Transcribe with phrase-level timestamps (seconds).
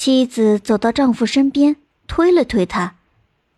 [0.00, 2.94] 妻子走到丈夫身边，推了推他，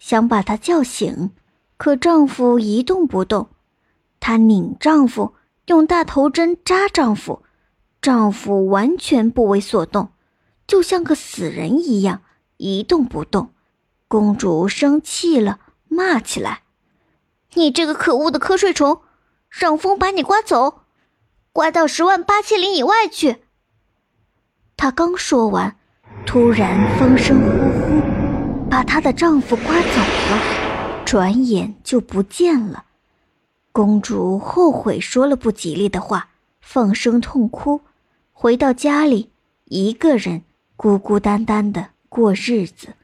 [0.01, 1.31] 想把他叫醒，
[1.77, 3.51] 可丈夫一动不动。
[4.19, 5.37] 她拧丈夫，
[5.67, 7.45] 用大头针扎丈夫，
[8.01, 10.11] 丈夫完全不为所动，
[10.67, 12.23] 就像个死人一样
[12.57, 13.53] 一动不动。
[14.09, 16.65] 公主生气了，骂起来
[17.55, 19.03] ：“你这个可恶的瞌睡虫，
[19.49, 20.83] 让风把你刮走，
[21.53, 23.45] 刮到十万八千里以外去！”
[24.77, 25.77] 她刚说完。
[26.33, 32.85] 突然，风声呼呼，把她的丈夫刮走了，转眼就不见了。
[33.71, 36.29] 公主后悔说了不吉利的话，
[36.63, 37.83] 放声痛哭，
[38.33, 39.29] 回到家里，
[39.67, 42.95] 一个人孤孤单单的过日子。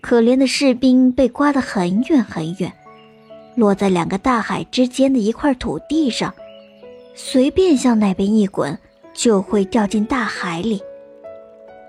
[0.00, 2.72] 可怜的士兵被刮得很远很远，
[3.56, 6.32] 落在两个大海之间的一块土地上，
[7.16, 8.78] 随便向那边一滚，
[9.12, 10.80] 就会掉进大海里。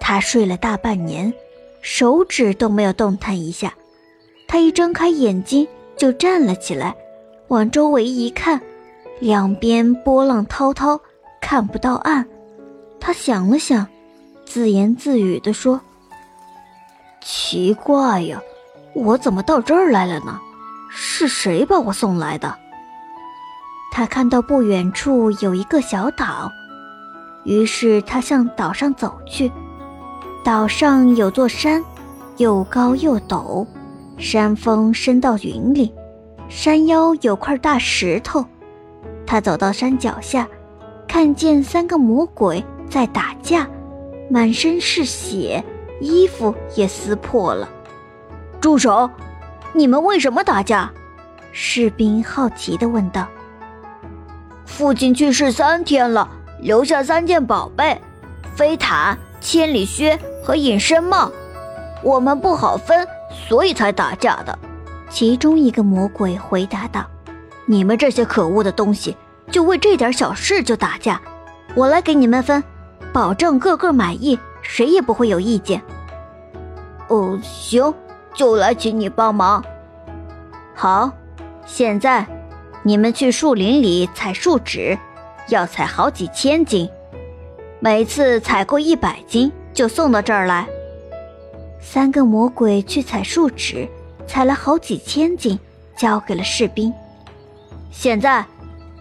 [0.08, 1.34] 他睡了大半年，
[1.82, 3.74] 手指都没有动弹一下。
[4.48, 6.96] 他一睁开眼睛就站了起来，
[7.48, 8.62] 往周围一看，
[9.20, 11.02] 两边波浪滔滔，
[11.42, 12.24] 看不到岸。
[13.00, 13.88] 他想了想，
[14.46, 15.82] 自言自语地说
[17.20, 18.40] ：“奇怪呀，
[18.94, 20.40] 我怎么到这儿来了呢？
[20.92, 22.56] 是谁把我送来的？”
[23.92, 26.52] 他看到不远处有一个小岛，
[27.44, 29.52] 于是他向岛上走去。
[30.46, 31.84] 岛上有座山，
[32.38, 33.66] 又高又陡，
[34.16, 35.92] 山峰伸到云里，
[36.48, 38.46] 山腰有块大石头。
[39.26, 40.48] 他走到山脚下，
[41.08, 43.68] 看见三个魔鬼在打架，
[44.30, 45.64] 满身是血，
[46.00, 47.68] 衣服也撕破了。
[48.62, 49.10] 住手！
[49.74, 50.94] 你们为什么打架？
[51.52, 53.28] 士兵好奇地问道。
[54.64, 56.30] 父亲去世三天了，
[56.62, 58.00] 留下三件宝贝：
[58.56, 60.20] 飞毯、千里靴。
[60.46, 61.32] 和隐身帽，
[62.04, 63.08] 我们不好分，
[63.50, 64.60] 所以才打架的。
[65.10, 67.04] 其中一个魔鬼回答道
[67.66, 69.18] ：“你们这些可恶的东西，
[69.50, 71.20] 就为这点小事就打架，
[71.74, 72.64] 我来给你们分，
[73.12, 75.82] 保证个个满意，谁也不会有意见。”
[77.10, 77.92] 哦，行，
[78.36, 79.66] 就来请你帮忙。
[80.76, 81.10] 好，
[81.66, 82.24] 现在
[82.84, 84.96] 你们去树林里采树脂，
[85.50, 86.88] 要采好几千斤，
[87.86, 89.52] 每次采购一百斤。
[89.72, 90.66] 就送到这儿来。
[91.80, 93.88] 三个魔鬼去采树脂，
[94.26, 95.60] 采了好几千斤，
[95.96, 96.92] 交给了士兵。
[97.92, 98.44] 现在，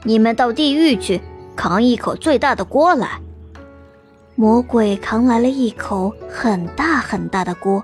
[0.03, 1.19] 你们到地狱去
[1.56, 3.09] 扛一口最大的锅来。
[4.34, 7.83] 魔鬼扛来了一口很大很大的锅，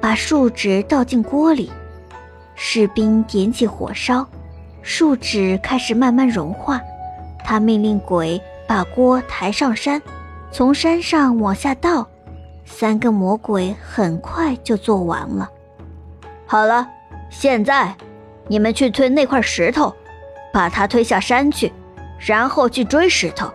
[0.00, 1.70] 把树脂倒进锅里。
[2.56, 4.26] 士兵点起火烧，
[4.82, 6.80] 树脂开始慢慢融化。
[7.44, 10.00] 他命令鬼把锅抬上山，
[10.54, 12.08] 从山上往下倒。
[12.64, 15.50] 三个魔鬼很快就做完了。
[16.46, 16.88] 好了，
[17.28, 17.92] 现在
[18.46, 19.92] 你们去推那块石头，
[20.52, 21.72] 把它推下山去，
[22.20, 23.52] 然后去追石头。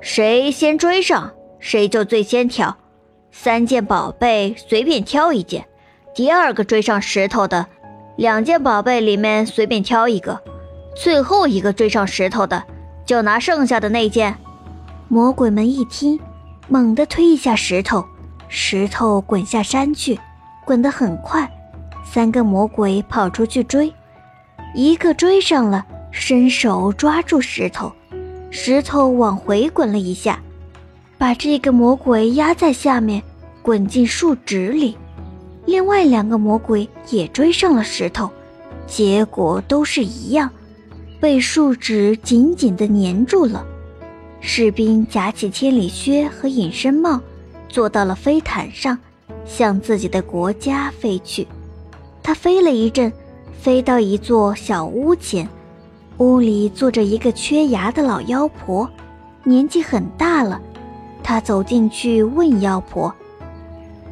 [0.00, 1.30] 谁先追上，
[1.60, 2.74] 谁就最先挑。
[3.30, 5.66] 三件宝贝随便挑一件，
[6.14, 7.66] 第二个追上石头的，
[8.16, 10.40] 两件宝贝里面随便挑一个，
[10.96, 12.64] 最后一个追上石头的
[13.04, 14.34] 就拿剩下的那件。
[15.14, 16.18] 魔鬼们一听，
[16.66, 18.04] 猛地推一下石头。
[18.48, 20.18] 石头滚下山去，
[20.66, 21.48] 滚得很快。
[22.04, 23.94] 三个魔鬼跑出去追，
[24.74, 27.92] 一个追上了，伸手抓住石头，
[28.50, 30.40] 石头往回滚了一下，
[31.16, 33.22] 把这个魔鬼压在下面，
[33.62, 34.98] 滚进树脂里。
[35.64, 38.28] 另外两个魔鬼也追上了石头，
[38.84, 40.50] 结果都是一样，
[41.20, 43.64] 被树脂紧紧地粘住了。
[44.46, 47.18] 士兵夹起千里靴和隐身帽。
[47.66, 48.96] 坐到了飞毯上，
[49.44, 51.48] 向自己的国家飞去。
[52.22, 53.10] 他飞了一阵，
[53.58, 55.48] 飞到一座小屋前，
[56.18, 58.88] 屋里坐着一个缺牙的老妖婆，
[59.42, 60.60] 年纪很大了。
[61.22, 63.12] 他走进去问妖婆：“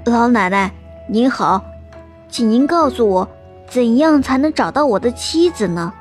[0.06, 0.72] 老奶奶
[1.08, 1.62] 您好，
[2.28, 3.28] 请您告诉我，
[3.68, 5.92] 怎样才能找到我的妻子呢？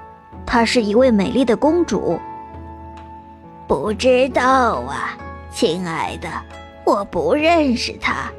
[0.48, 2.18] 她是一位美丽的公主。”
[3.71, 5.18] 不知道啊，
[5.50, 6.27] 亲爱的。
[6.83, 8.29] 我不认识他，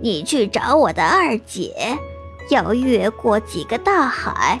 [0.00, 1.96] 你去找我的二姐，
[2.50, 4.60] 要越过几个大海，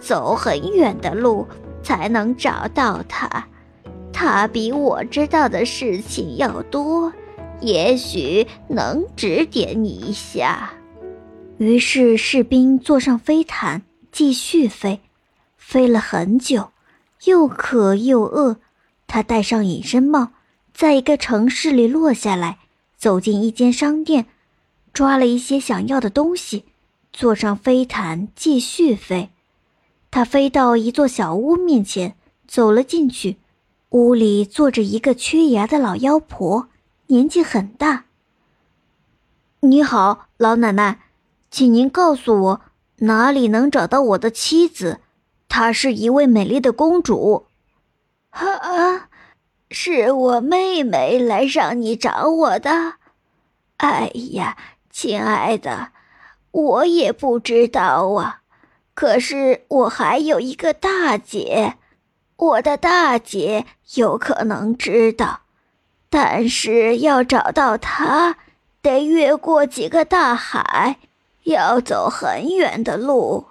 [0.00, 1.44] 走很远的路
[1.82, 3.48] 才能找到她。
[4.12, 7.12] 她比我知道的事情要多，
[7.60, 10.70] 也许能指点你一下。
[11.56, 13.82] 于是士兵坐上飞毯，
[14.12, 15.00] 继续飞，
[15.56, 16.68] 飞了很久，
[17.24, 18.58] 又渴又饿，
[19.08, 20.30] 他戴上隐身帽。
[20.72, 22.58] 在一个城市里落下来，
[22.96, 24.26] 走进一间商店，
[24.92, 26.66] 抓了一些想要的东西，
[27.12, 29.30] 坐上飞毯继续飞。
[30.12, 32.14] 他飞到一座小屋面前，
[32.46, 33.38] 走了进去。
[33.90, 36.68] 屋里坐着一个缺牙的老妖婆，
[37.08, 38.04] 年纪很大。
[39.60, 41.00] 你好，老奶奶，
[41.50, 42.60] 请您告诉我
[42.98, 45.00] 哪里能找到我的妻子？
[45.48, 47.47] 她是一位美丽的公主。
[48.30, 49.08] 啊，
[49.70, 52.94] 是我妹妹来让你找我的。
[53.78, 54.56] 哎呀，
[54.90, 55.92] 亲爱的，
[56.50, 58.42] 我也不知道啊。
[58.94, 61.76] 可是我还有一个大姐，
[62.36, 65.42] 我的大姐有可能知道，
[66.10, 68.36] 但是要找到她，
[68.82, 70.98] 得越过几个大海，
[71.44, 73.47] 要走很远的路。